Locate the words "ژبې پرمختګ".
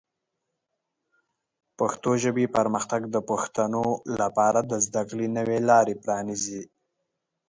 2.23-3.01